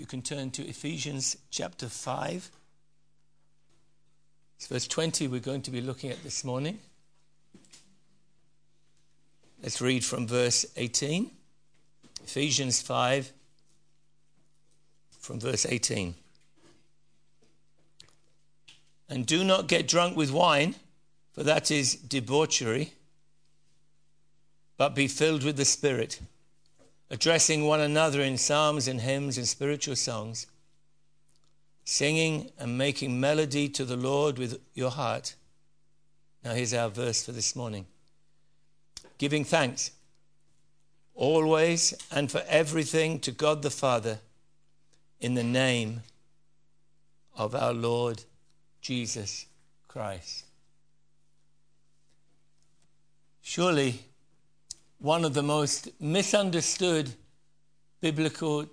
[0.00, 2.50] you can turn to Ephesians chapter 5.
[4.56, 6.78] It's verse 20 we're going to be looking at this morning.
[9.62, 11.30] Let's read from verse 18.
[12.24, 13.30] Ephesians 5,
[15.18, 16.14] from verse 18.
[19.10, 20.76] And do not get drunk with wine,
[21.32, 22.94] for that is debauchery,
[24.78, 26.20] but be filled with the Spirit,
[27.10, 30.46] addressing one another in psalms and hymns and spiritual songs,
[31.84, 35.34] singing and making melody to the Lord with your heart.
[36.44, 37.86] Now, here's our verse for this morning
[39.18, 39.90] giving thanks
[41.14, 44.18] always and for everything to God the Father
[45.20, 46.00] in the name
[47.36, 48.24] of our Lord
[48.80, 49.44] Jesus
[49.86, 50.44] Christ.
[53.42, 54.00] Surely,
[55.00, 57.10] one of the most misunderstood
[58.02, 58.66] biblical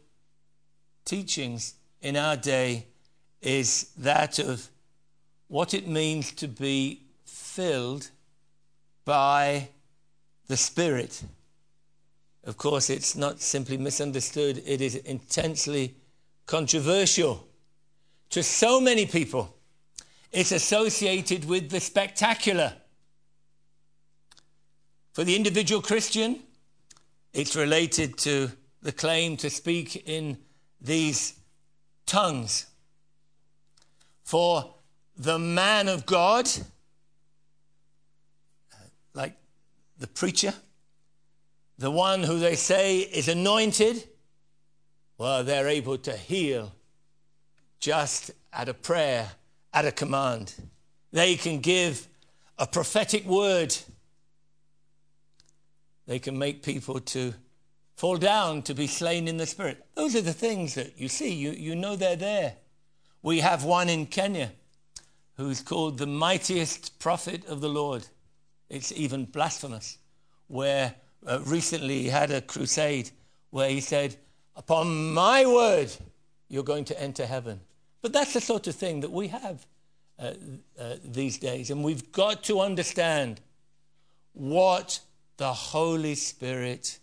[1.06, 2.86] teachings in our day
[3.42, 4.68] is that of
[5.48, 8.10] what it means to be filled
[9.06, 9.70] by
[10.48, 11.24] the Spirit.
[12.44, 15.96] Of course, it's not simply misunderstood, it is intensely
[16.46, 17.48] controversial.
[18.32, 19.56] To so many people,
[20.34, 22.74] it's associated with the spectacular.
[25.18, 26.44] For the individual Christian,
[27.34, 28.52] it's related to
[28.84, 30.38] the claim to speak in
[30.80, 31.34] these
[32.06, 32.68] tongues.
[34.24, 34.76] For
[35.18, 36.48] the man of God,
[39.16, 39.34] like
[39.98, 40.54] the preacher,
[41.80, 44.08] the one who they say is anointed,
[45.18, 46.74] well, they're able to heal
[47.80, 49.32] just at a prayer,
[49.74, 50.54] at a command.
[51.12, 52.08] They can give
[52.60, 53.76] a prophetic word.
[56.08, 57.34] They can make people to
[57.96, 59.86] fall down to be slain in the spirit.
[59.96, 61.34] Those are the things that you see.
[61.34, 62.56] You, you know they're there.
[63.22, 64.52] We have one in Kenya
[65.36, 68.08] who's called the mightiest prophet of the Lord.
[68.70, 69.98] It's even blasphemous,
[70.48, 73.12] where uh, recently he had a crusade
[73.52, 74.16] where he said,
[74.56, 75.92] Upon my word,
[76.50, 77.60] you're going to enter heaven.
[78.02, 79.66] But that's the sort of thing that we have
[80.18, 80.34] uh,
[80.80, 81.70] uh, these days.
[81.70, 83.40] And we've got to understand
[84.34, 85.00] what
[85.38, 87.00] the Holy Spirit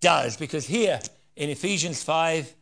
[0.00, 0.36] does.
[0.36, 1.00] Because here
[1.36, 2.52] in Ephesians 5,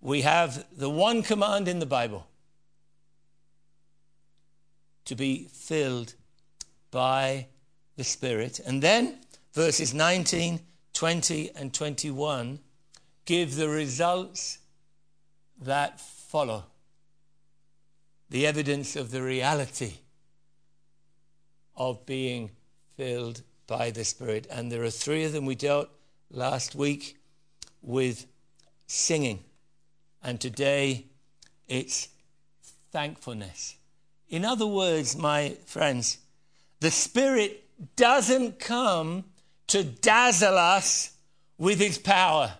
[0.00, 2.26] we have the one command in the Bible
[5.04, 6.14] to be filled
[6.90, 7.46] by
[7.96, 8.60] the Spirit.
[8.66, 9.18] And then
[9.52, 10.60] verses 19,
[10.92, 12.58] 20, and 21
[13.24, 14.58] give the results
[15.60, 16.64] that follow
[18.30, 19.94] the evidence of the reality
[21.76, 22.50] of being
[22.96, 24.46] filled by the Spirit.
[24.50, 25.46] And there are three of them.
[25.46, 25.88] We dealt
[26.30, 27.16] last week
[27.82, 28.26] with
[28.86, 29.40] singing,
[30.22, 31.06] and today
[31.68, 32.08] it's
[32.90, 33.76] thankfulness.
[34.28, 36.18] In other words, my friends,
[36.80, 37.64] the Spirit
[37.96, 39.24] doesn't come
[39.68, 41.12] to dazzle us
[41.58, 42.54] with His power.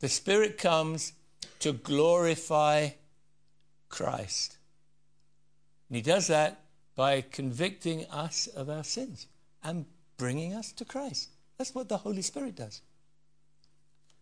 [0.00, 1.12] The Spirit comes
[1.60, 2.90] to glorify
[3.88, 4.58] Christ.
[5.88, 6.63] And He does that
[6.94, 9.26] by convicting us of our sins
[9.62, 11.30] and bringing us to Christ.
[11.58, 12.82] That's what the Holy Spirit does.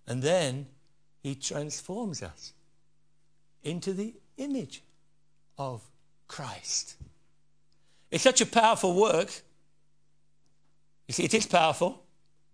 [0.06, 0.66] And then
[1.22, 2.52] He transforms us
[3.62, 4.82] into the image
[5.58, 5.82] of
[6.28, 6.96] Christ.
[8.10, 9.30] It's such a powerful work.
[11.08, 12.02] You see, it is powerful,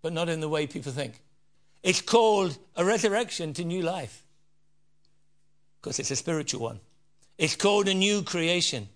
[0.01, 1.21] but not in the way people think.
[1.83, 4.23] It's called a resurrection to new life
[5.81, 6.79] because it's a spiritual one.
[7.37, 8.89] It's called a new creation.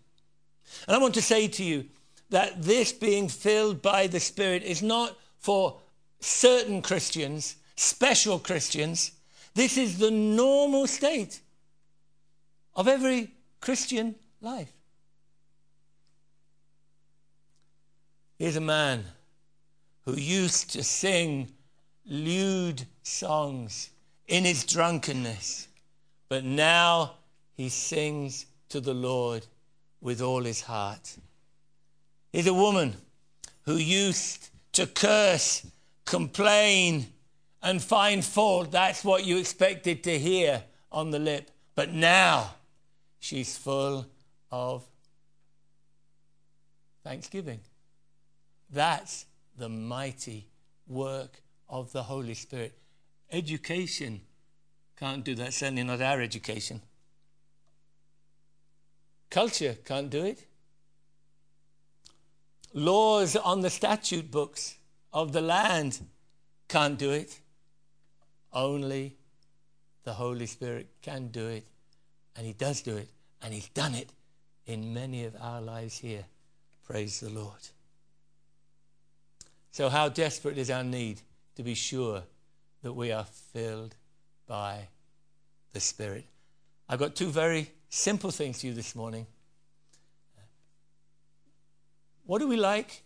[0.88, 1.85] And I want to say to you
[2.29, 5.79] that this being filled by the Spirit is not for
[6.19, 9.12] certain Christians, special Christians.
[9.53, 11.41] This is the normal state
[12.75, 13.31] of every
[13.62, 14.72] Christian life.
[18.40, 19.06] Here's a man
[20.06, 21.50] who used to sing
[22.06, 23.90] lewd songs
[24.28, 25.68] in his drunkenness,
[26.30, 27.13] but now
[27.56, 29.45] he sings to the Lord
[30.03, 31.17] with all his heart.
[32.31, 32.94] Here's a woman
[33.63, 35.65] who used to curse,
[36.05, 37.07] complain,
[37.63, 38.71] and find fault.
[38.71, 40.61] That's what you expected to hear
[40.91, 41.50] on the lip.
[41.73, 42.55] But now
[43.19, 44.05] she's full
[44.51, 44.83] of
[47.03, 47.61] thanksgiving.
[48.69, 49.25] That's
[49.57, 50.47] the mighty
[50.85, 52.77] work of the Holy Spirit.
[53.31, 54.19] Education
[55.00, 56.81] can't do that, certainly not our education.
[59.33, 60.45] Culture can't do it.
[62.71, 64.75] Laws on the statute books
[65.12, 66.01] of the land
[66.68, 67.39] can't do it.
[68.51, 69.18] Only
[70.03, 71.65] the Holy Spirit can do it,
[72.35, 73.09] and He does do it,
[73.41, 74.12] and He's done it
[74.68, 76.25] in many of our lives here.
[76.83, 77.69] Praise the Lord.
[79.71, 81.21] So, how desperate is our need
[81.56, 82.21] to be sure
[82.83, 83.95] that we are filled
[84.45, 84.89] by
[85.71, 86.25] the Spirit?
[86.88, 89.28] I've got two very simple things to you this morning.
[92.25, 93.04] What do we like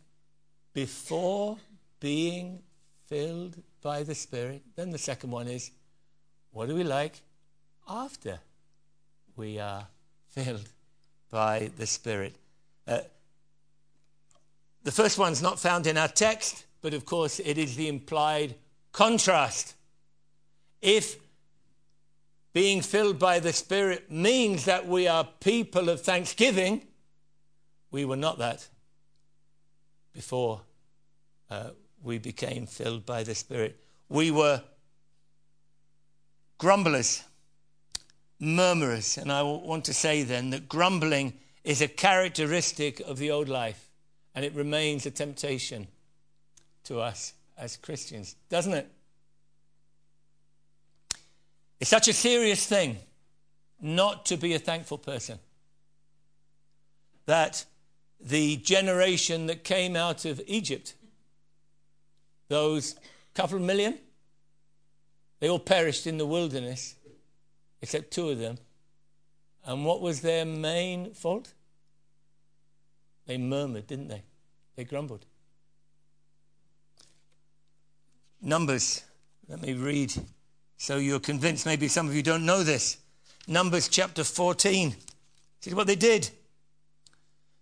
[0.74, 1.58] before
[2.00, 2.60] being
[3.08, 4.62] filled by the Spirit?
[4.78, 5.72] Then the second one is,
[6.52, 7.20] what do we like
[7.90, 8.40] after
[9.36, 9.88] we are
[10.30, 10.70] filled
[11.30, 12.36] by the Spirit?
[12.88, 13.00] Uh,
[14.84, 18.56] the first one's not found in our text, but of course it is the implied
[18.94, 19.76] contrast.
[20.82, 21.18] If
[22.54, 26.82] being filled by the Spirit means that we are people of thanksgiving,
[27.92, 28.68] we were not that
[30.14, 30.62] before
[31.50, 31.70] uh,
[32.02, 33.80] we became filled by the Spirit.
[34.10, 34.64] We were
[36.58, 37.24] grumblers,
[38.40, 39.18] murmurers.
[39.18, 41.34] And I want to say then that grumbling
[41.64, 43.90] is a characteristic of the old life,
[44.34, 45.88] and it remains a temptation
[46.86, 48.90] to us as Christians, doesn't it?
[51.80, 52.98] It's such a serious thing
[53.80, 55.40] not to be a thankful person
[57.26, 57.66] that
[58.20, 60.96] the generation that came out of Egypt,
[62.48, 62.96] those
[63.36, 64.00] couple of million,
[65.40, 66.96] they all perished in the wilderness,
[67.82, 68.58] except two of them.
[69.66, 71.54] And what was their main fault?
[73.28, 74.24] They murmured, didn't they?
[74.76, 75.26] They grumbled.
[78.42, 79.04] Numbers,
[79.48, 80.14] let me read
[80.78, 81.66] so you're convinced.
[81.66, 82.98] Maybe some of you don't know this.
[83.48, 84.96] Numbers chapter 14.
[85.60, 86.30] See what they did.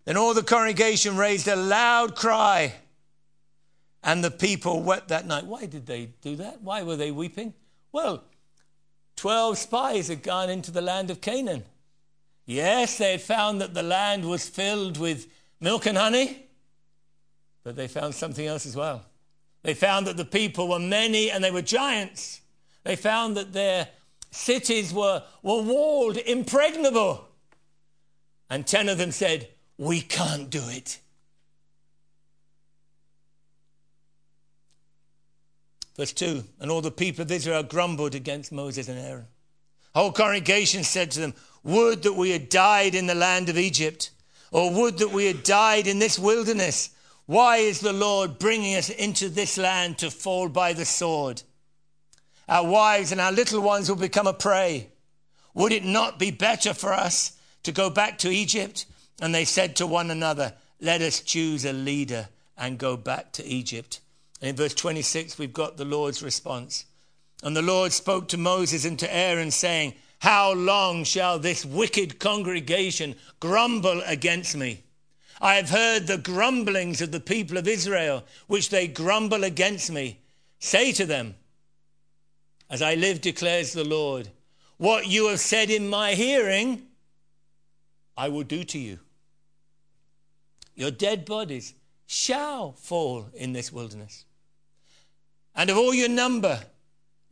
[0.04, 2.76] Then all the congregation raised a loud cry,
[4.04, 5.46] and the people wept that night.
[5.46, 6.62] Why did they do that?
[6.62, 7.54] Why were they weeping?
[7.92, 8.24] Well,
[9.16, 11.64] 12 spies had gone into the land of Canaan.
[12.46, 15.28] Yes, they had found that the land was filled with
[15.60, 16.46] milk and honey,
[17.64, 19.04] but they found something else as well.
[19.64, 22.42] They found that the people were many and they were giants.
[22.86, 23.90] They found that their
[24.32, 27.28] cities were, were walled, impregnable.
[28.50, 31.00] And 10 of them said, We can't do it.
[35.98, 39.26] Verse 2 And all the people of Israel grumbled against Moses and Aaron.
[39.94, 41.34] The whole congregation said to them,
[41.64, 44.12] Would that we had died in the land of Egypt,
[44.52, 46.92] or would that we had died in this wilderness.
[47.26, 51.42] Why is the Lord bringing us into this land to fall by the sword?
[52.48, 54.90] Our wives and our little ones will become a prey.
[55.54, 58.86] Would it not be better for us to go back to Egypt?
[59.22, 63.46] And they said to one another, Let us choose a leader and go back to
[63.46, 64.02] Egypt.
[64.42, 66.86] And in verse 26, we've got the Lord's response.
[67.44, 72.20] And the Lord spoke to Moses and to Aaron, saying, How long shall this wicked
[72.20, 74.84] congregation grumble against me?
[75.42, 80.20] I have heard the grumblings of the people of Israel, which they grumble against me.
[80.60, 81.36] Say to them,
[82.76, 84.28] As I live, declares the Lord,
[84.76, 86.82] what you have said in my hearing,
[88.18, 89.00] I will do to you.
[90.76, 91.74] Your dead bodies
[92.06, 94.26] shall fall in this wilderness.
[95.56, 96.64] And of all your number,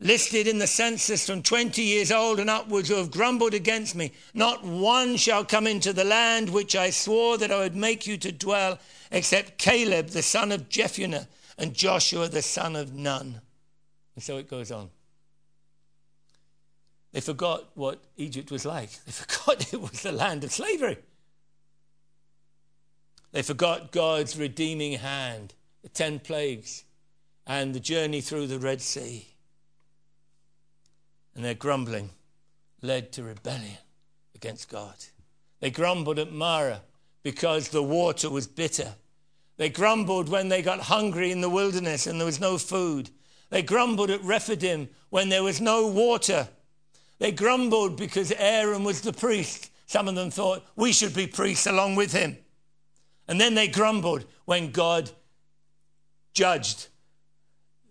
[0.00, 4.12] listed in the census from 20 years old and upwards who have grumbled against me,
[4.32, 8.16] not one shall come into the land which I swore that I would make you
[8.16, 8.78] to dwell,
[9.10, 11.26] except Caleb the son of Jephunneh
[11.58, 13.42] and Joshua the son of Nun.
[14.14, 14.88] And so it goes on.
[17.14, 18.90] They forgot what Egypt was like.
[19.04, 20.98] They forgot it was the land of slavery.
[23.30, 26.82] They forgot God's redeeming hand, the 10 plagues,
[27.46, 29.28] and the journey through the Red Sea.
[31.36, 32.10] And their grumbling
[32.82, 33.78] led to rebellion
[34.34, 34.96] against God.
[35.60, 36.82] They grumbled at Marah
[37.22, 38.92] because the water was bitter.
[39.56, 43.10] They grumbled when they got hungry in the wilderness and there was no food.
[43.50, 46.48] They grumbled at Rephidim when there was no water.
[47.18, 49.70] They grumbled because Aaron was the priest.
[49.86, 52.38] Some of them thought we should be priests along with him.
[53.28, 55.10] And then they grumbled when God
[56.32, 56.88] judged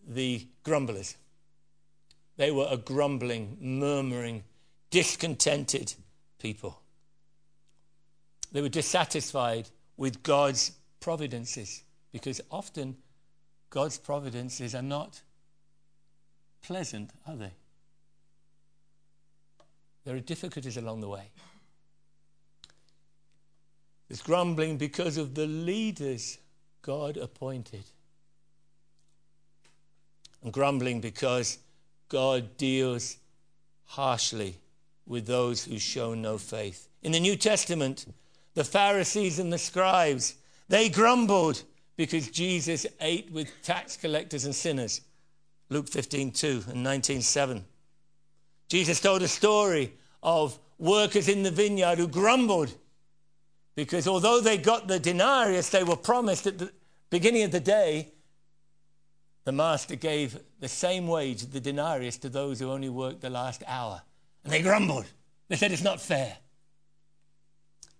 [0.07, 1.15] the grumblers.
[2.35, 4.43] They were a grumbling, murmuring,
[4.89, 5.93] discontented
[6.39, 6.79] people.
[8.51, 12.97] They were dissatisfied with God's providences because often
[13.69, 15.21] God's providences are not
[16.61, 17.51] pleasant, are they?
[20.05, 21.29] There are difficulties along the way.
[24.07, 26.37] There's grumbling because of the leaders
[26.81, 27.83] God appointed.
[30.43, 31.57] And grumbling because
[32.09, 33.17] God deals
[33.85, 34.57] harshly
[35.05, 36.89] with those who show no faith.
[37.01, 38.05] In the New Testament,
[38.53, 40.35] the Pharisees and the scribes,
[40.67, 41.63] they grumbled
[41.95, 45.01] because Jesus ate with tax collectors and sinners.
[45.69, 47.65] Luke 15, 2 and 19, 7.
[48.69, 52.73] Jesus told a story of workers in the vineyard who grumbled
[53.75, 56.71] because although they got the denarius they were promised at the
[57.09, 58.11] beginning of the day,
[59.45, 63.61] the master gave the same wage, the denarius, to those who only worked the last
[63.67, 64.01] hour.
[64.43, 65.05] And they grumbled.
[65.49, 66.37] They said it's not fair.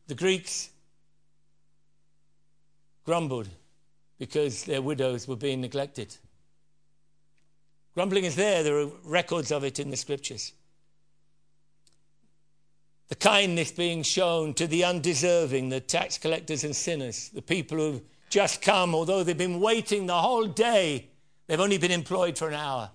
[0.08, 0.70] The Greeks
[3.04, 3.50] grumbled
[4.18, 6.16] because their widows were being neglected.
[7.94, 10.54] Grumbling is there, there are records of it in the scriptures.
[13.10, 18.02] The kindness being shown to the undeserving, the tax collectors and sinners, the people who've
[18.30, 21.10] just come, although they've been waiting the whole day,
[21.46, 22.90] they've only been employed for an hour.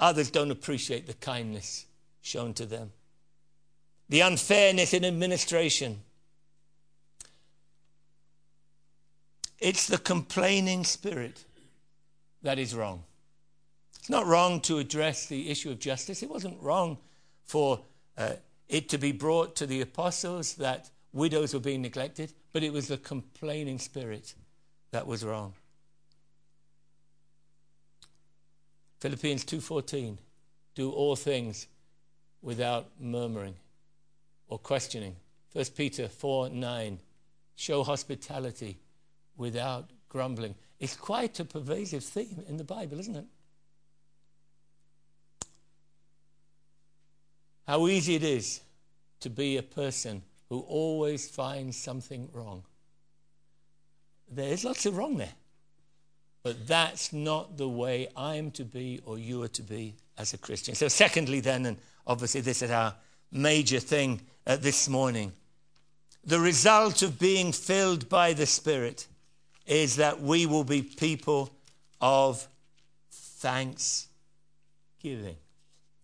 [0.00, 1.86] Others don't appreciate the kindness
[2.22, 2.90] shown to them.
[4.08, 6.00] The unfairness in administration.
[9.60, 11.44] It's the complaining spirit
[12.42, 13.04] that is wrong.
[13.98, 16.22] It's not wrong to address the issue of justice.
[16.22, 16.98] It wasn't wrong
[17.44, 17.80] for
[18.16, 18.34] uh,
[18.68, 22.88] it to be brought to the apostles that widows were being neglected, but it was
[22.88, 24.34] the complaining spirit
[24.90, 25.54] that was wrong.
[29.00, 30.18] Philippians 2:14
[30.74, 31.66] do all things
[32.42, 33.56] without murmuring
[34.48, 35.16] or questioning.
[35.52, 36.98] 1 Peter 4:9
[37.56, 38.78] show hospitality
[39.36, 40.54] without grumbling.
[40.80, 43.26] It's quite a pervasive theme in the Bible, isn't it?
[47.68, 48.62] How easy it is
[49.20, 52.64] to be a person who always finds something wrong.
[54.28, 55.34] There is lots of wrong there.
[56.42, 60.38] But that's not the way I'm to be or you are to be as a
[60.38, 60.74] Christian.
[60.74, 62.94] So, secondly, then, and obviously this is our
[63.30, 65.32] major thing uh, this morning,
[66.24, 69.06] the result of being filled by the Spirit
[69.70, 71.48] is that we will be people
[72.00, 72.46] of
[73.12, 74.08] thanksgiving.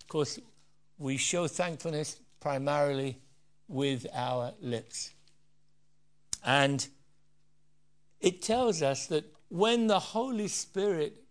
[0.01, 0.39] Of course,
[0.99, 3.19] we show thankfulness primarily
[3.67, 5.13] with our lips.
[6.45, 6.87] And
[8.21, 11.25] it tells us that when the Holy Spirit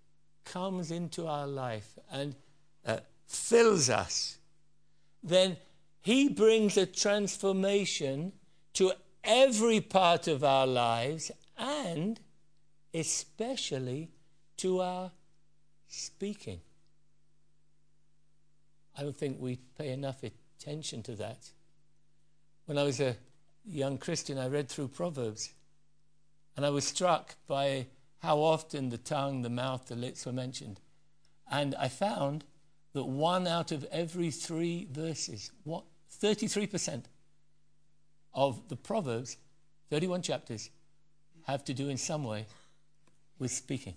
[0.44, 2.36] comes into our life and
[2.86, 4.40] uh, fills us,
[5.24, 5.56] then
[6.02, 8.34] He brings a transformation
[8.74, 8.92] to
[9.24, 12.20] every part of our lives and
[12.96, 14.10] especially
[14.58, 15.12] to our
[15.88, 16.62] speaking.
[18.98, 21.50] I don't think we pay enough attention to that.
[22.66, 23.18] When I was a
[23.66, 25.54] young Christian, I read through Proverbs
[26.56, 27.88] and I was struck by
[28.20, 30.80] how often the tongue, the mouth, the lips were mentioned.
[31.52, 32.46] And I found
[32.94, 35.84] that one out of every three verses, what
[36.22, 37.04] 33%
[38.34, 39.36] of the Proverbs,
[39.90, 40.70] 31 chapters,
[41.44, 42.46] have to do in some way
[43.40, 43.96] with speaking.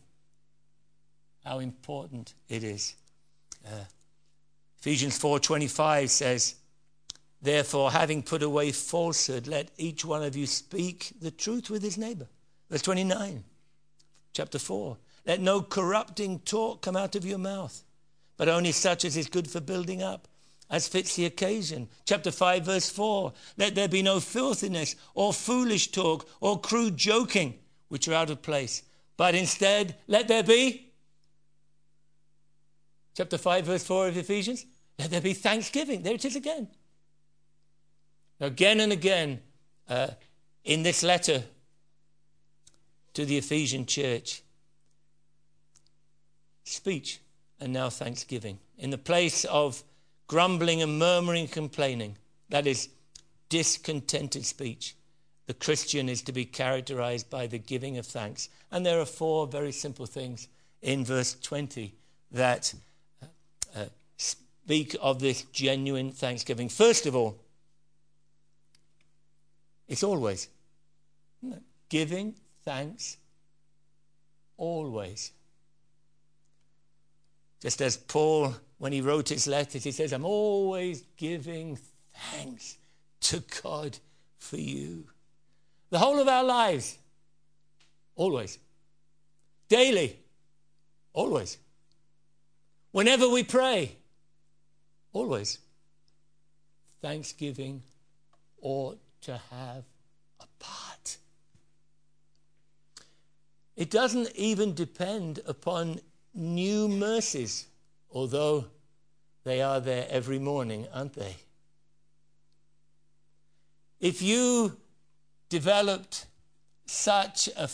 [1.44, 2.94] How important it is.
[3.66, 3.84] Uh,
[4.80, 6.54] Ephesians 4:25 says,
[7.40, 11.98] "Therefore, having put away falsehood, let each one of you speak the truth with his
[11.98, 12.28] neighbor."
[12.70, 13.44] Verse 29
[14.38, 14.96] chapter 4.
[15.26, 17.82] Let no corrupting talk come out of your mouth,
[18.36, 20.28] but only such as is good for building up,
[20.70, 21.88] as fits the occasion.
[22.04, 23.32] Chapter 5, verse 4.
[23.56, 28.42] Let there be no filthiness, or foolish talk, or crude joking, which are out of
[28.42, 28.82] place,
[29.18, 30.92] but instead let there be.
[33.14, 34.64] Chapter 5, verse 4 of Ephesians.
[34.98, 36.02] Let there be thanksgiving.
[36.02, 36.68] There it is again.
[38.40, 39.40] Again and again,
[39.88, 40.08] uh,
[40.64, 41.42] in this letter
[43.14, 44.42] to the Ephesian church.
[46.62, 47.20] Speech
[47.60, 48.60] and now thanksgiving.
[48.78, 49.82] In the place of
[50.28, 52.16] grumbling and murmuring and complaining,
[52.50, 52.88] that is
[53.48, 54.94] discontented speech,
[55.48, 58.50] the Christian is to be characterized by the giving of thanks.
[58.70, 60.46] And there are four very simple things
[60.82, 61.94] in verse 20
[62.32, 62.74] that
[63.74, 63.86] uh,
[64.18, 66.68] speak of this genuine thanksgiving.
[66.68, 67.38] First of all,
[69.88, 70.48] it's always
[71.88, 72.34] giving
[72.66, 73.16] thanks
[74.58, 75.32] always.
[77.62, 81.78] Just as Paul, when he wrote his letters, he says, I'm always giving
[82.12, 82.76] thanks
[83.20, 83.98] to God
[84.36, 85.06] for you.
[85.90, 86.98] The whole of our lives,
[88.14, 88.58] always.
[89.68, 90.18] Daily,
[91.12, 91.58] always.
[92.92, 93.96] Whenever we pray,
[95.12, 95.58] always.
[97.00, 97.82] Thanksgiving
[98.60, 99.84] ought to have
[100.40, 101.18] a part.
[103.76, 106.00] It doesn't even depend upon
[106.34, 107.66] new mercies,
[108.10, 108.66] although
[109.44, 111.36] they are there every morning, aren't they?
[114.00, 114.76] If you
[115.48, 116.26] developed
[116.86, 117.68] such a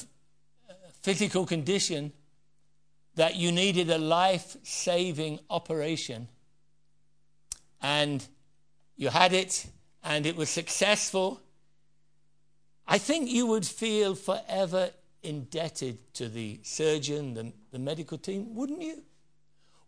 [1.03, 2.13] physical condition
[3.15, 6.29] that you needed a life saving operation
[7.81, 8.27] and
[8.97, 9.67] you had it
[10.03, 11.41] and it was successful,
[12.87, 14.91] I think you would feel forever
[15.23, 19.03] indebted to the surgeon, the, the medical team, wouldn't you?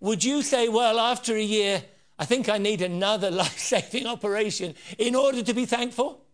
[0.00, 1.83] Would you say, well, after a year,
[2.19, 6.25] I think I need another life saving operation in order to be thankful?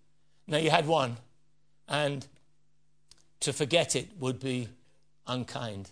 [0.46, 1.16] No, you had one.
[1.88, 2.26] And
[3.40, 4.68] to forget it would be
[5.26, 5.90] unkind.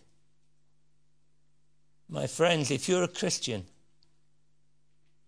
[2.08, 3.64] My friends, if you're a Christian,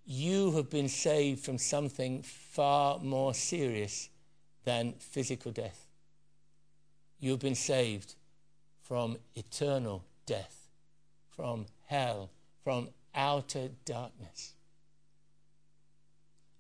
[0.04, 4.08] you have been saved from something far more serious
[4.64, 5.86] than physical death.
[7.20, 8.14] You've been saved
[8.82, 10.68] from eternal death,
[11.30, 12.30] from hell,
[12.64, 14.54] from outer darkness.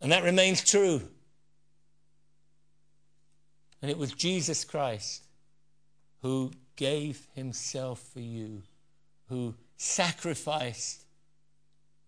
[0.00, 1.02] And that remains true.
[3.82, 5.24] And it was Jesus Christ
[6.22, 8.62] who gave himself for you,
[9.28, 11.02] who sacrificed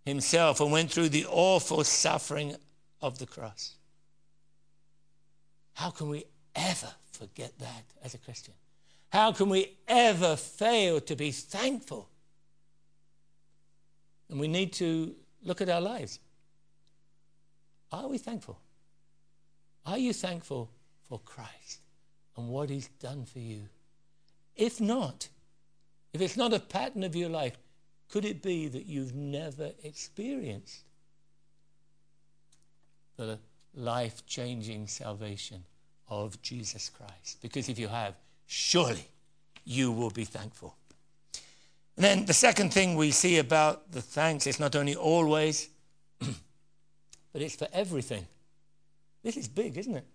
[0.05, 2.55] himself and went through the awful suffering
[3.03, 3.75] of the cross.
[5.75, 8.55] How can we ever forget that as a Christian?
[9.11, 12.09] How can we ever fail to be thankful?
[14.31, 16.21] And we need to look at our lives.
[17.91, 18.59] Are we thankful?
[19.87, 20.71] Are you thankful
[21.09, 21.81] for Christ
[22.37, 23.69] and what He's done for you?
[24.57, 25.29] If not,
[26.13, 27.57] if it's not a pattern of your life,
[28.09, 30.85] could it be that you've never experienced
[33.17, 33.39] the
[33.75, 35.65] life changing salvation
[36.09, 37.39] of Jesus Christ?
[37.43, 38.15] Because if you have,
[38.47, 39.09] surely
[39.65, 40.77] you will be thankful.
[41.97, 45.69] And then the second thing we see about the thanks is not only always,
[46.19, 48.27] but it's for everything.
[49.23, 50.07] This is big, isn't it?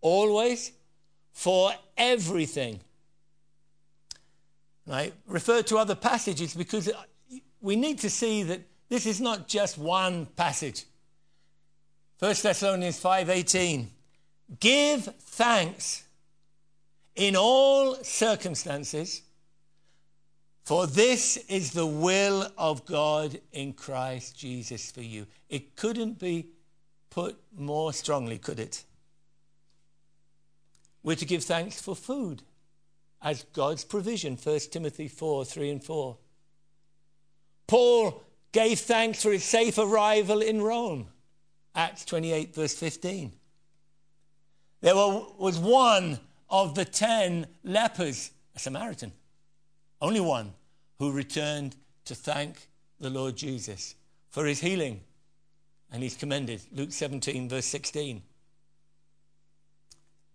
[0.00, 0.72] Always,
[1.32, 2.80] for everything.
[4.90, 6.90] I refer to other passages because
[7.60, 10.84] we need to see that this is not just one passage.
[12.18, 13.88] 1 Thessalonians 5:18
[14.58, 16.02] Give thanks
[17.14, 19.22] in all circumstances
[20.64, 25.26] for this is the will of God in Christ Jesus for you.
[25.48, 26.46] It couldn't be
[27.10, 28.84] put more strongly, could it?
[31.02, 32.42] We're to give thanks for food
[33.22, 34.36] as God's provision.
[34.36, 36.16] 1 Timothy 4 3 and 4.
[37.66, 41.06] Paul gave thanks for his safe arrival in Rome.
[41.74, 43.32] Acts 28, verse 15.
[44.80, 49.12] There was one of the ten lepers, a Samaritan,
[50.00, 50.54] only one,
[50.98, 53.94] who returned to thank the Lord Jesus
[54.30, 55.00] for his healing.
[55.92, 56.62] And he's commended.
[56.72, 58.22] Luke 17, verse 16.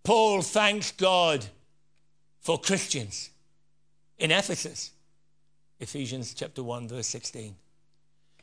[0.06, 1.44] Paul thanks God
[2.40, 3.32] for Christians
[4.20, 4.92] in Ephesus.
[5.80, 7.56] Ephesians chapter 1, verse 16.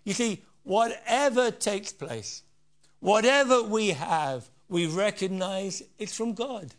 [0.05, 2.43] You see, whatever takes place,
[2.99, 6.75] whatever we have, we recognize it's from God.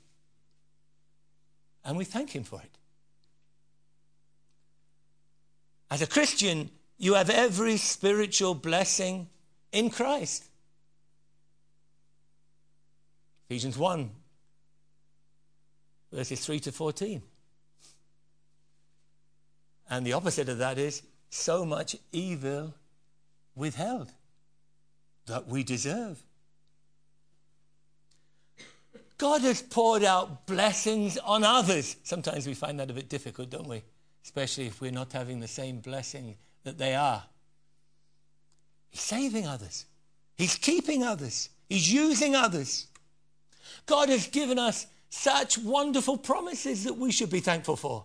[1.85, 2.77] And we thank Him for it.
[5.89, 9.29] As a Christian, you have every spiritual blessing
[9.71, 10.43] in Christ.
[13.47, 14.09] Ephesians 1,
[16.13, 17.21] verses 3 to 14.
[19.89, 22.73] And the opposite of that is so much evil
[23.55, 24.11] withheld
[25.25, 26.21] that we deserve.
[29.17, 31.95] God has poured out blessings on others.
[32.03, 33.83] Sometimes we find that a bit difficult, don't we?
[34.23, 37.23] Especially if we're not having the same blessing that they are.
[38.89, 39.85] He's saving others,
[40.35, 42.87] He's keeping others, He's using others.
[43.85, 48.03] God has given us such wonderful promises that we should be thankful for.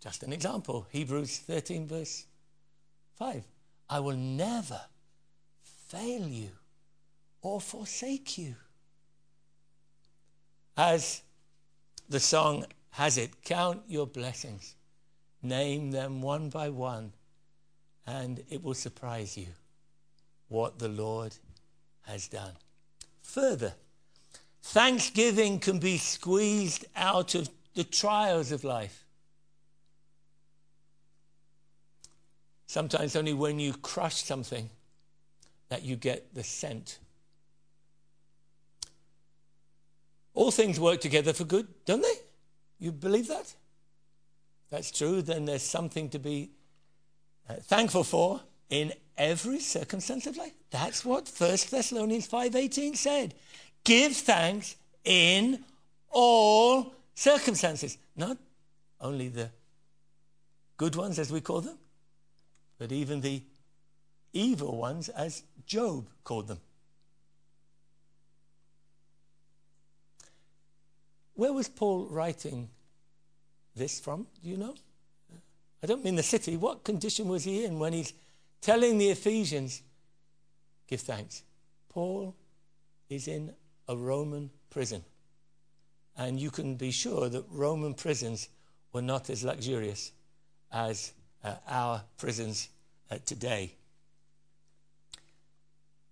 [0.00, 2.24] Just an example Hebrews 13, verse
[3.16, 3.42] 5.
[3.90, 4.80] I will never
[5.88, 6.50] fail you
[7.42, 8.54] or forsake you.
[10.76, 11.22] As
[12.08, 14.76] the song has it, count your blessings,
[15.42, 17.12] name them one by one,
[18.06, 19.48] and it will surprise you
[20.48, 21.34] what the Lord
[22.02, 22.52] has done.
[23.20, 23.74] Further,
[24.62, 29.04] Thanksgiving can be squeezed out of the trials of life.
[32.66, 34.70] Sometimes only when you crush something
[35.68, 36.98] that you get the scent.
[40.34, 42.14] All things work together for good, don't they?
[42.78, 43.54] You believe that?
[44.70, 46.50] That's true, then there's something to be
[47.48, 50.54] uh, thankful for in every circumstance of life.
[50.70, 53.34] That's what 1 Thessalonians 5:18 said.
[53.84, 55.64] Give thanks in
[56.10, 58.38] all circumstances, not
[59.00, 59.50] only the
[60.76, 61.78] good ones as we call them,
[62.78, 63.42] but even the
[64.32, 66.60] evil ones as Job called them.
[71.34, 72.68] Where was Paul writing
[73.74, 74.26] this from?
[74.42, 74.74] Do you know?
[75.82, 76.56] I don't mean the city.
[76.56, 78.12] What condition was he in when he's
[78.60, 79.82] telling the Ephesians,
[80.86, 81.42] give thanks?
[81.88, 82.34] Paul
[83.08, 83.52] is in
[83.88, 85.04] a Roman prison.
[86.16, 88.48] And you can be sure that Roman prisons
[88.92, 90.12] were not as luxurious
[90.70, 92.68] as uh, our prisons
[93.10, 93.74] uh, today.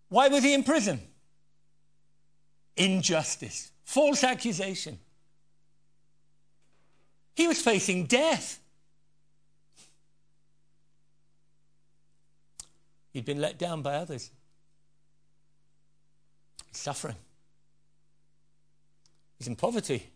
[0.08, 1.00] Why was he in prison?
[2.76, 4.98] Injustice, false accusation.
[7.34, 8.58] He was facing death.
[13.12, 14.30] He'd been let down by others,
[16.72, 17.16] suffering.
[19.40, 20.06] He's in poverty.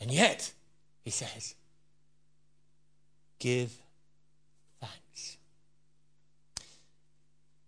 [0.00, 0.52] And yet,
[1.04, 1.54] he says,
[3.38, 3.72] give
[4.80, 5.36] thanks.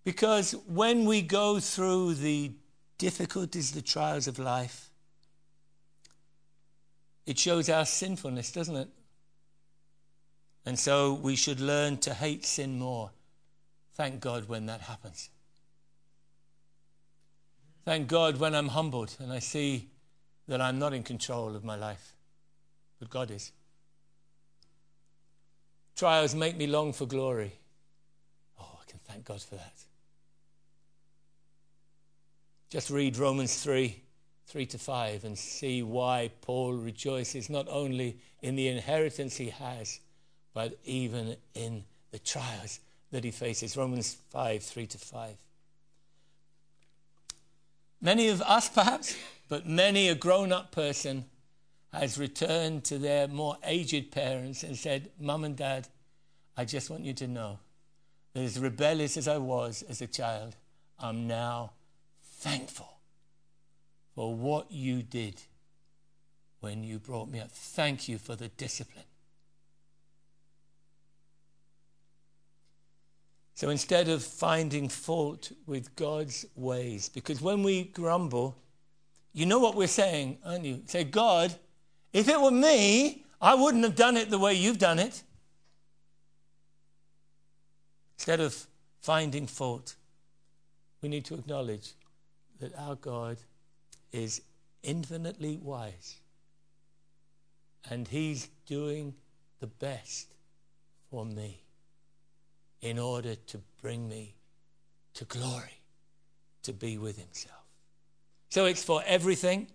[0.02, 2.50] Because when we go through the
[2.98, 4.90] difficulties, the trials of life,
[7.24, 8.88] it shows our sinfulness, doesn't it?
[10.66, 13.12] And so we should learn to hate sin more.
[13.94, 15.30] Thank God when that happens.
[17.84, 19.88] Thank God when I'm humbled and I see
[20.48, 22.14] that I'm not in control of my life,
[22.98, 23.52] but God is.
[25.94, 27.52] Trials make me long for glory.
[28.58, 29.74] Oh, I can thank God for that.
[32.70, 34.02] Just read Romans 3
[34.46, 40.00] 3 to 5 and see why Paul rejoices not only in the inheritance he has,
[40.54, 42.80] but even in the trials
[43.10, 43.76] that he faces.
[43.76, 45.36] Romans 5 3 to 5.
[48.00, 49.16] Many of us, perhaps,
[49.48, 51.24] but many a grown up person
[51.92, 55.88] has returned to their more aged parents and said, Mum and Dad,
[56.56, 57.58] I just want you to know
[58.34, 60.56] that as rebellious as I was as a child,
[60.98, 61.72] I'm now
[62.22, 62.98] thankful
[64.14, 65.40] for what you did
[66.60, 67.50] when you brought me up.
[67.50, 69.04] Thank you for the discipline.
[73.54, 78.56] So instead of finding fault with God's ways, because when we grumble,
[79.38, 80.82] you know what we're saying, aren't you?
[80.86, 81.54] Say, God,
[82.12, 85.22] if it were me, I wouldn't have done it the way you've done it.
[88.16, 88.66] Instead of
[89.00, 89.94] finding fault,
[91.00, 91.92] we need to acknowledge
[92.58, 93.36] that our God
[94.10, 94.42] is
[94.82, 96.16] infinitely wise
[97.88, 99.14] and He's doing
[99.60, 100.34] the best
[101.12, 101.62] for me
[102.80, 104.34] in order to bring me
[105.14, 105.80] to glory,
[106.64, 107.57] to be with Himself.
[108.48, 109.68] So it's for everything.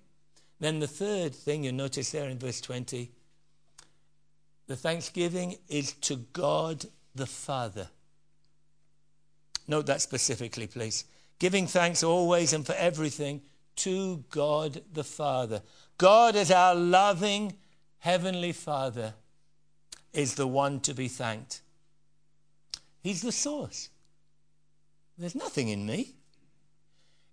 [0.59, 3.11] Then the third thing you notice there in verse 20
[4.67, 7.89] the thanksgiving is to God the Father.
[9.67, 11.05] Note that specifically, please.
[11.39, 13.41] Giving thanks always and for everything
[13.77, 15.61] to God the Father.
[15.97, 17.53] God, as our loving
[17.99, 19.13] Heavenly Father,
[20.13, 21.61] is the one to be thanked.
[23.01, 23.89] He's the source.
[25.17, 26.15] There's nothing in me.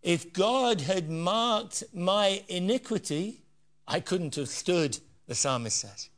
[0.02, 3.42] If God had marked my iniquity,
[3.86, 6.08] I couldn't have stood, the psalmist says.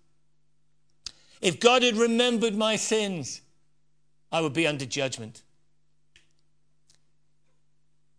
[1.41, 3.41] If God had remembered my sins,
[4.31, 5.43] I would be under judgment.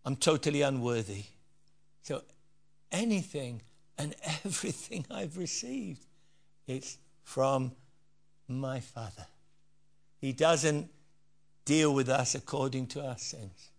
[0.04, 1.24] I'm totally unworthy.
[2.02, 2.22] So
[2.92, 3.62] anything
[3.96, 6.04] and everything I've received,
[6.66, 7.72] it's from
[8.46, 9.26] my Father.
[10.18, 10.90] He doesn't
[11.64, 13.70] deal with us according to our sins,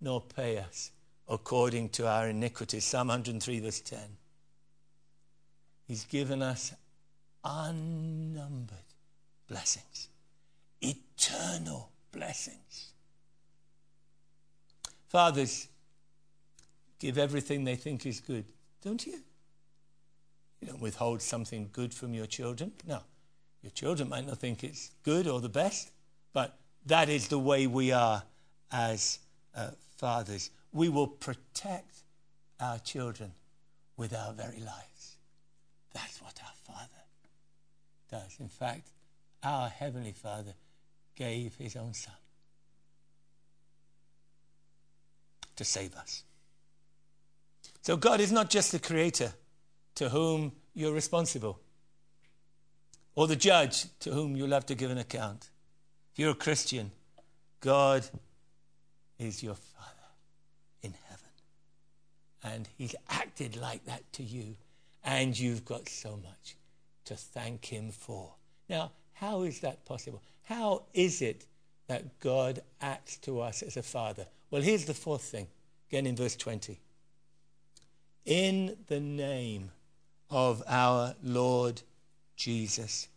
[0.00, 0.92] nor pay us
[1.30, 2.84] according to our iniquities.
[2.84, 3.98] Psalm 103, verse 10.
[5.86, 6.74] He's given us
[7.44, 8.76] unnumbered
[9.48, 10.08] blessings,
[10.80, 12.92] eternal blessings.
[15.08, 15.68] Fathers,
[16.98, 18.44] give everything they think is good,
[18.82, 19.20] don't you?
[20.60, 22.72] You don't withhold something good from your children.
[22.86, 23.00] No,
[23.62, 25.90] your children might not think it's good or the best,
[26.32, 28.22] but that is the way we are
[28.70, 29.18] as
[29.56, 32.02] uh, fathers we will protect
[32.60, 33.32] our children
[33.96, 35.16] with our very lives.
[35.92, 37.02] That's what our Father
[38.10, 38.36] does.
[38.38, 38.88] In fact,
[39.42, 40.54] our Heavenly Father
[41.16, 42.14] gave His own Son
[45.56, 46.24] to save us.
[47.82, 49.32] So God is not just the Creator
[49.96, 51.60] to whom you're responsible
[53.14, 55.50] or the judge to whom you'll have to give an account.
[56.12, 56.90] If you're a Christian,
[57.60, 58.06] God
[59.18, 59.99] is your Father.
[62.42, 64.56] And He's acted like that to you,
[65.04, 66.56] and you've got so much
[67.04, 68.34] to thank Him for.
[68.68, 70.22] Now, how is that possible?
[70.44, 71.46] How is it
[71.88, 74.26] that God acts to us as a Father?
[74.50, 75.48] Well, here's the fourth thing,
[75.90, 76.80] again in verse 20.
[78.24, 79.70] In the name
[80.30, 81.82] of our Lord
[82.36, 83.08] Jesus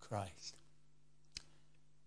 [0.00, 0.54] Christ.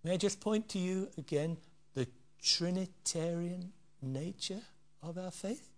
[0.03, 1.57] May I just point to you again
[1.93, 2.07] the
[2.41, 3.71] Trinitarian
[4.01, 4.61] nature
[5.01, 5.72] of our faith?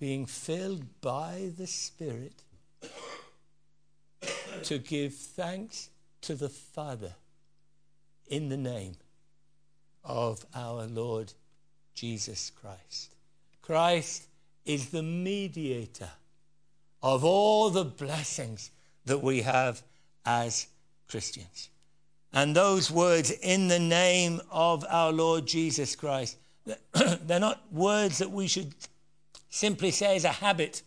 [0.00, 2.42] Being filled by the Spirit
[4.64, 5.90] to give thanks
[6.22, 7.12] to the Father
[8.26, 8.94] in the name
[10.02, 11.32] of our Lord
[11.94, 13.14] Jesus Christ.
[13.60, 14.26] Christ
[14.64, 16.10] is the mediator
[17.02, 18.70] of all the blessings
[19.04, 19.82] that we have
[20.24, 20.66] as
[21.08, 21.70] Christians.
[22.32, 26.38] And those words, in the name of our Lord Jesus Christ,
[27.22, 28.74] they're not words that we should
[29.50, 30.82] simply say as a habit.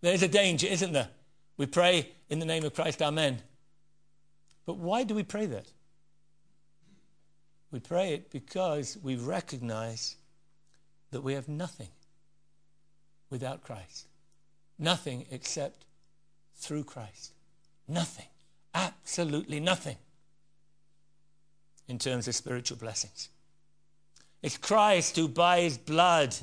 [0.00, 1.08] There's a danger, isn't there?
[1.56, 3.38] We pray in the name of Christ, Amen.
[4.66, 5.66] But why do we pray that?
[7.70, 10.16] We pray it because we recognize
[11.10, 11.88] that we have nothing
[13.30, 14.06] without Christ.
[14.78, 15.84] Nothing except
[16.54, 17.32] through Christ.
[17.88, 18.26] Nothing.
[18.74, 19.96] Absolutely nothing
[21.88, 23.28] in terms of spiritual blessings.
[24.42, 26.34] It's Christ who, by his blood,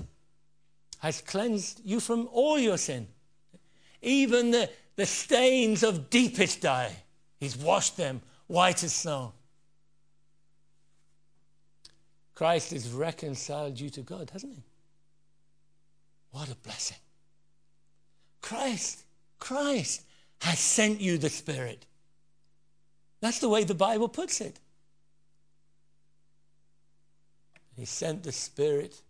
[1.00, 3.08] has cleansed you from all your sin.
[4.02, 6.96] Even the, the stains of deepest dye,
[7.40, 9.34] he's washed them white as snow.
[12.36, 14.64] Christ has reconciled you to God, hasn't he?
[16.32, 16.98] What a blessing.
[18.42, 19.04] Christ,
[19.40, 20.04] Christ
[20.42, 21.86] has sent you the Spirit.
[23.20, 24.60] That's the way the Bible puts it.
[27.76, 29.02] He sent the Spirit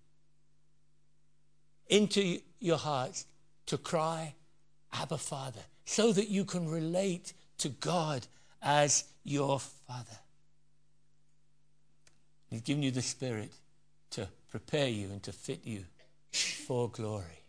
[1.90, 3.26] into your hearts
[3.66, 4.36] to cry,
[4.94, 8.26] Abba, Father, so that you can relate to God
[8.62, 10.18] as your Father.
[12.50, 13.52] He's given you the Spirit
[14.12, 15.86] to prepare you and to fit you
[16.32, 17.44] for glory.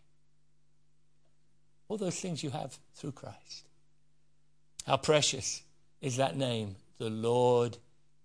[1.87, 3.65] All those things you have through Christ.
[4.85, 5.61] How precious
[6.01, 7.77] is that name, the Lord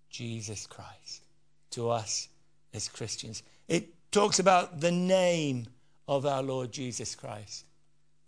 [0.09, 1.23] Jesus Christ,
[1.71, 2.29] to us
[2.73, 3.43] as Christians.
[3.67, 5.67] It talks about the name
[6.07, 7.65] of our Lord Jesus Christ.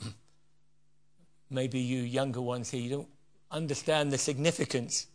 [1.50, 3.08] Maybe you younger ones here, you don't
[3.52, 5.08] understand the significance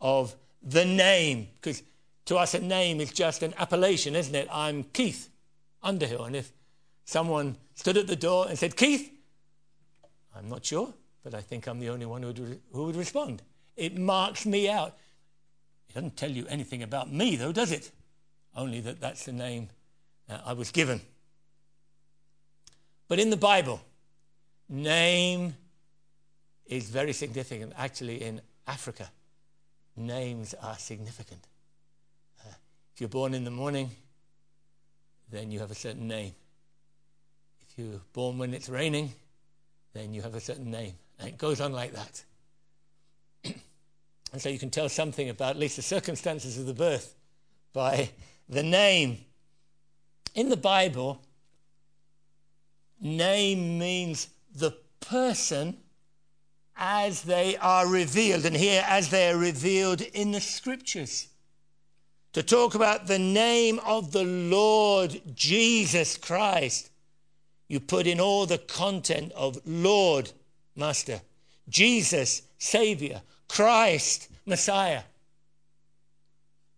[0.00, 1.82] of the name, because
[2.26, 4.48] to us a name is just an appellation, isn't it?
[4.50, 5.28] I'm Keith
[5.82, 6.24] Underhill.
[6.24, 6.52] And if
[7.04, 9.12] someone stood at the door and said, Keith,
[10.34, 13.42] I'm not sure, but I think I'm the only one who would, who would respond.
[13.76, 14.96] It marks me out.
[15.88, 17.90] It doesn't tell you anything about me, though, does it?
[18.54, 19.68] Only that that's the name
[20.28, 21.00] I was given.
[23.12, 23.78] But in the Bible,
[24.70, 25.54] name
[26.64, 27.74] is very significant.
[27.76, 29.10] Actually, in Africa,
[29.98, 31.46] names are significant.
[32.40, 32.54] Uh,
[32.94, 33.90] if you're born in the morning,
[35.30, 36.32] then you have a certain name.
[37.60, 39.12] If you're born when it's raining,
[39.92, 40.94] then you have a certain name.
[41.18, 42.24] And it goes on like that.
[44.32, 47.14] and so you can tell something about at least the circumstances of the birth
[47.74, 48.08] by
[48.48, 49.18] the name.
[50.34, 51.20] In the Bible,
[53.02, 55.76] name means the person
[56.76, 61.28] as they are revealed, and here as they are revealed in the scriptures.
[62.32, 66.90] To talk about the name of the Lord Jesus Christ,
[67.68, 70.32] you put in all the content of Lord,
[70.74, 71.20] Master,
[71.68, 75.02] Jesus, Savior, Christ, Messiah.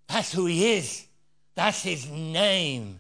[0.09, 1.07] That's who He is,
[1.55, 2.99] that's His name.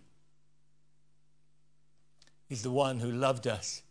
[2.54, 3.82] He's the one who loved us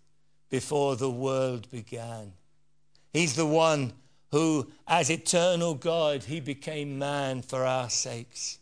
[0.49, 2.31] before the world began.
[3.11, 3.91] He's the one
[4.31, 8.59] who, as eternal God, he became man for our sakes.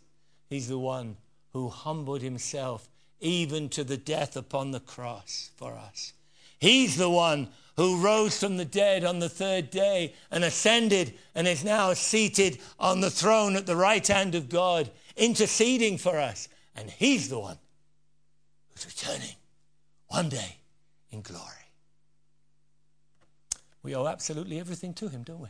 [0.50, 1.18] He's the one
[1.54, 6.14] who humbled himself even to the death upon the cross for us.
[6.58, 11.48] He's the one who rose from the dead on the third day and ascended and
[11.48, 16.48] is now seated on the throne at the right hand of God, interceding for us.
[16.76, 17.60] And he's the one
[18.72, 19.36] who's returning
[20.12, 20.58] one day
[21.12, 21.45] in glory.
[23.82, 25.47] We owe absolutely everything to him, don't we?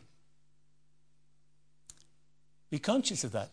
[2.70, 3.50] Be conscious of that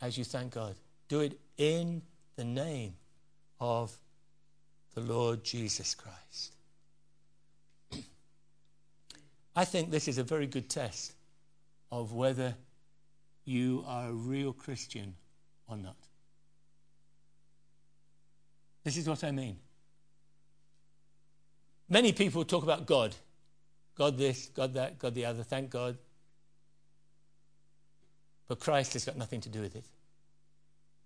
[0.00, 0.74] as you thank God.
[1.08, 2.00] Do it in
[2.34, 2.94] the name
[3.60, 3.96] of
[4.94, 6.54] the Lord Jesus Christ.
[9.54, 11.12] I think this is a very good test
[11.92, 12.54] of whether
[13.44, 15.14] you are a real Christian
[15.68, 15.96] or not.
[18.82, 19.58] This is what I mean.
[21.88, 23.14] Many people talk about God.
[23.96, 25.42] God this, God that, God the other.
[25.42, 25.96] Thank God.
[28.48, 29.84] But Christ has got nothing to do with it.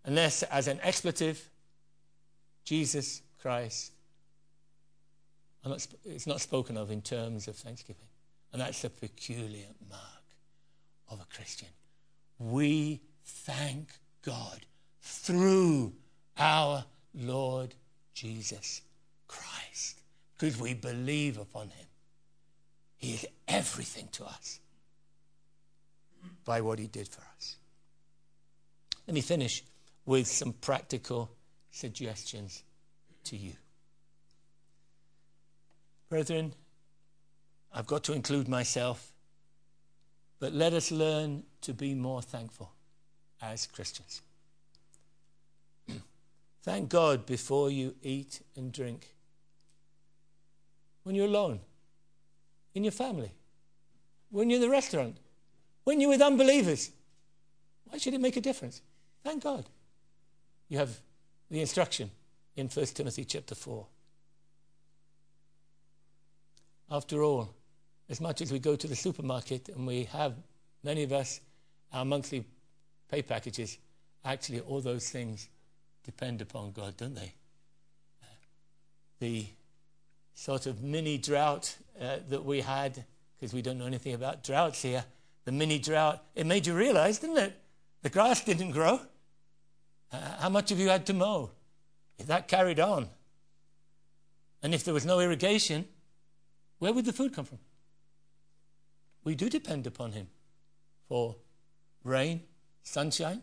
[0.04, 1.48] Unless, as an expletive,
[2.64, 3.92] Jesus Christ,
[6.04, 8.08] it's not spoken of in terms of thanksgiving.
[8.52, 10.02] And that's a peculiar mark
[11.08, 11.68] of a Christian.
[12.38, 13.90] We thank
[14.22, 14.66] God
[15.02, 15.92] through
[16.38, 17.74] our Lord
[18.14, 18.82] Jesus
[20.40, 21.86] because we believe upon him.
[22.96, 24.60] He is everything to us
[26.46, 27.56] by what he did for us.
[29.06, 29.62] Let me finish
[30.06, 31.30] with some practical
[31.70, 32.62] suggestions
[33.24, 33.52] to you.
[36.08, 36.54] Brethren,
[37.72, 39.12] I've got to include myself,
[40.38, 42.72] but let us learn to be more thankful
[43.42, 44.22] as Christians.
[46.62, 49.14] Thank God before you eat and drink.
[51.02, 51.60] When you're alone,
[52.74, 53.32] in your family,
[54.30, 55.16] when you're in the restaurant,
[55.84, 56.90] when you're with unbelievers.
[57.84, 58.82] Why should it make a difference?
[59.24, 59.68] Thank God.
[60.68, 61.00] You have
[61.50, 62.10] the instruction
[62.56, 63.86] in 1 Timothy chapter 4.
[66.90, 67.54] After all,
[68.08, 70.34] as much as we go to the supermarket and we have,
[70.82, 71.40] many of us,
[71.92, 72.44] our monthly
[73.10, 73.78] pay packages,
[74.24, 75.48] actually all those things
[76.04, 77.34] depend upon God, don't they?
[79.18, 79.46] The
[80.34, 83.04] sort of mini drought uh, that we had,
[83.36, 85.04] because we don't know anything about droughts here,
[85.44, 87.56] the mini drought, it made you realize, didn't it?
[88.02, 89.00] The grass didn't grow.
[90.12, 91.50] Uh, how much have you had to mow?
[92.18, 93.08] If that carried on,
[94.62, 95.86] and if there was no irrigation,
[96.78, 97.58] where would the food come from?
[99.24, 100.28] We do depend upon Him
[101.08, 101.36] for
[102.04, 102.42] rain,
[102.82, 103.42] sunshine,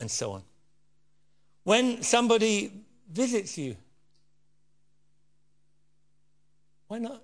[0.00, 0.42] and so on.
[1.64, 2.72] When somebody
[3.10, 3.76] visits you,
[6.88, 7.22] why not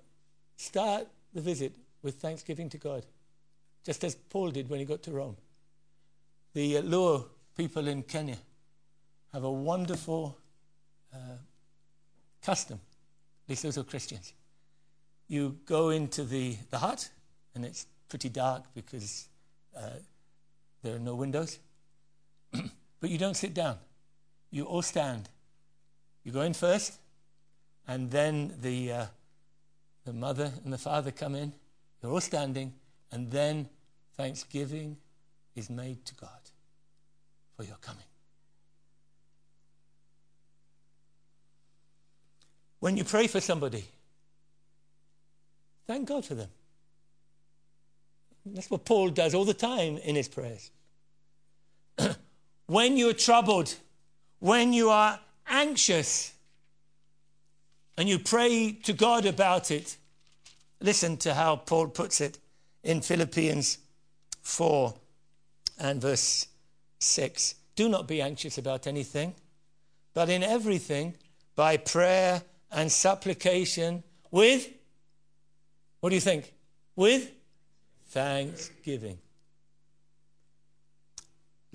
[0.55, 3.05] start the visit with thanksgiving to God,
[3.83, 5.35] just as Paul did when he got to Rome?
[6.53, 7.25] The uh, Luo
[7.57, 8.37] people in Kenya
[9.33, 10.37] have a wonderful
[11.13, 11.37] uh,
[12.41, 12.79] custom,
[13.47, 14.33] these little Christians.
[15.27, 17.09] You go into the, the hut,
[17.53, 19.27] and it's pretty dark because
[19.75, 19.89] uh,
[20.83, 21.59] there are no windows.
[22.51, 23.77] but you don't sit down.
[24.51, 25.27] You all stand.
[26.23, 26.99] You go in first,
[27.87, 29.05] and then the, uh,
[30.05, 31.51] the mother and the father come in.
[32.01, 32.73] You're all standing,
[33.11, 33.67] and then
[34.15, 34.97] thanksgiving
[35.55, 36.29] is made to God
[37.57, 38.03] for your coming.
[42.79, 43.85] When you pray for somebody,
[45.87, 46.49] thank God for them.
[48.45, 50.69] That's what Paul does all the time in his prayers.
[52.67, 53.73] when you're troubled,
[54.37, 56.34] when you are anxious,
[57.97, 59.97] and you pray to God about it,
[60.81, 62.39] listen to how Paul puts it
[62.83, 63.77] in Philippians
[64.41, 64.93] 4
[65.79, 66.47] and verse
[66.99, 67.55] 6.
[67.75, 69.33] Do not be anxious about anything,
[70.13, 71.15] but in everything,
[71.55, 74.69] by prayer and supplication, with,
[75.99, 76.53] what do you think?
[76.95, 77.31] With
[78.07, 79.17] thanksgiving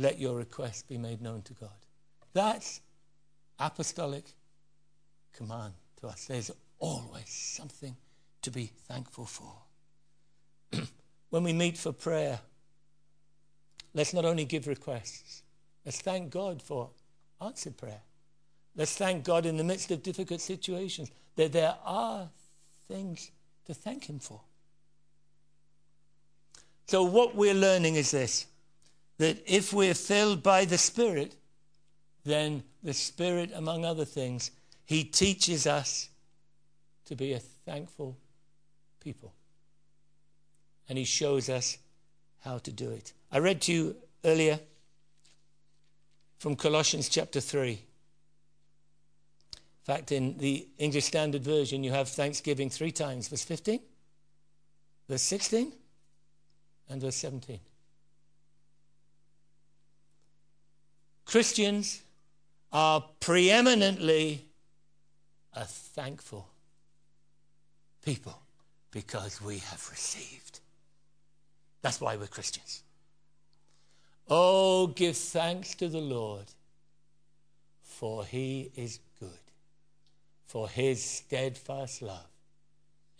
[0.00, 1.68] let your request be made known to God.
[2.32, 2.80] That's
[3.58, 4.24] apostolic
[5.34, 6.26] command to us.
[6.26, 7.96] There's always something
[8.42, 9.52] to be thankful for.
[11.30, 12.40] when we meet for prayer,
[13.94, 15.42] let's not only give requests,
[15.84, 16.90] let's thank God for
[17.40, 18.00] answered prayer.
[18.76, 22.28] Let's thank God in the midst of difficult situations that there are
[22.88, 23.30] things
[23.66, 24.40] to thank Him for.
[26.86, 28.46] So, what we're learning is this
[29.18, 31.36] that if we're filled by the Spirit,
[32.24, 34.50] then the Spirit, among other things,
[34.90, 36.08] He teaches us
[37.04, 38.16] to be a thankful
[38.98, 39.32] people.
[40.88, 41.78] And He shows us
[42.40, 43.12] how to do it.
[43.30, 44.58] I read to you earlier
[46.38, 47.70] from Colossians chapter 3.
[47.70, 47.78] In
[49.84, 53.78] fact, in the English Standard Version, you have thanksgiving three times verse 15,
[55.08, 55.72] verse 16,
[56.88, 57.60] and verse 17.
[61.26, 62.02] Christians
[62.72, 64.46] are preeminently
[65.54, 66.48] a thankful
[68.04, 68.40] people
[68.90, 70.60] because we have received.
[71.82, 72.82] That's why we're Christians.
[74.28, 76.46] Oh, give thanks to the Lord,
[77.82, 79.30] for he is good,
[80.46, 82.28] for his steadfast love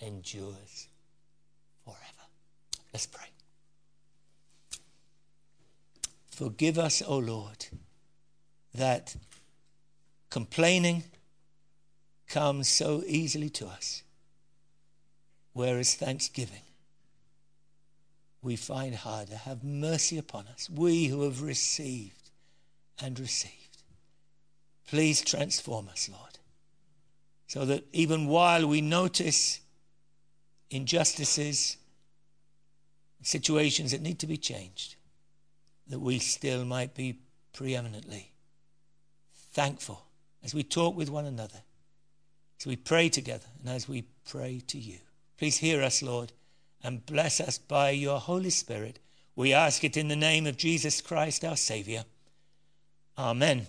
[0.00, 0.88] endures
[1.84, 2.28] forever.
[2.92, 3.26] Let's pray.
[6.30, 7.66] Forgive us, O Lord,
[8.74, 9.16] that
[10.30, 11.04] complaining
[12.30, 14.02] comes so easily to us,
[15.52, 16.62] whereas thanksgiving
[18.42, 19.36] we find harder.
[19.36, 22.30] Have mercy upon us, we who have received
[23.02, 23.82] and received.
[24.88, 26.38] Please transform us, Lord,
[27.46, 29.60] so that even while we notice
[30.70, 31.76] injustices,
[33.22, 34.96] situations that need to be changed,
[35.88, 37.18] that we still might be
[37.52, 38.32] preeminently
[39.52, 40.06] thankful
[40.42, 41.62] as we talk with one another,
[42.60, 44.98] as we pray together, and as we pray to you.
[45.38, 46.32] Please hear us, Lord,
[46.84, 48.98] and bless us by your Holy Spirit.
[49.34, 52.04] We ask it in the name of Jesus Christ, our Savior.
[53.16, 53.66] Amen.